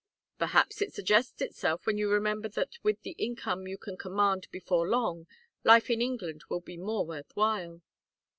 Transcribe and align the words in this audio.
"Perhaps 0.39 0.81
it 0.81 0.91
suggests 0.91 1.43
itself 1.43 1.85
when 1.85 1.99
you 1.99 2.09
remember 2.09 2.49
that 2.49 2.71
with 2.81 2.99
the 3.03 3.11
income 3.19 3.67
you 3.67 3.77
can 3.77 3.97
command 3.97 4.47
before 4.49 4.89
long, 4.89 5.27
life 5.63 5.91
in 5.91 6.01
England 6.01 6.43
will 6.49 6.59
be 6.59 6.75
more 6.75 7.05
worth 7.05 7.35
while." 7.35 7.83